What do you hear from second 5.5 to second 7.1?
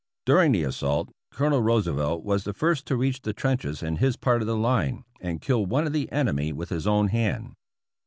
one of the enemy with his own